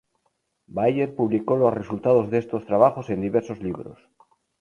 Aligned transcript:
Baeyer 0.67 1.13
publicó 1.13 1.57
los 1.57 1.71
resultados 1.71 2.31
de 2.31 2.39
estos 2.39 2.65
trabajos 2.65 3.11
en 3.11 3.21
diversos 3.21 3.59
libros. 3.59 3.99